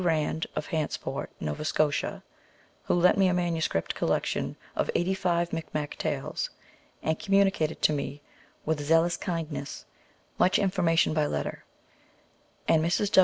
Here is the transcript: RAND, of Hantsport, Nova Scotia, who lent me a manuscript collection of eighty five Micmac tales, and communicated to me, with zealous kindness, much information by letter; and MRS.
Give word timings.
RAND, 0.03 0.47
of 0.55 0.69
Hantsport, 0.69 1.29
Nova 1.39 1.63
Scotia, 1.63 2.23
who 2.85 2.95
lent 2.95 3.19
me 3.19 3.27
a 3.27 3.35
manuscript 3.35 3.93
collection 3.93 4.55
of 4.75 4.89
eighty 4.95 5.13
five 5.13 5.53
Micmac 5.53 5.95
tales, 5.95 6.49
and 7.03 7.19
communicated 7.19 7.83
to 7.83 7.93
me, 7.93 8.23
with 8.65 8.79
zealous 8.83 9.15
kindness, 9.15 9.85
much 10.39 10.57
information 10.57 11.13
by 11.13 11.27
letter; 11.27 11.65
and 12.67 12.83
MRS. 12.83 13.11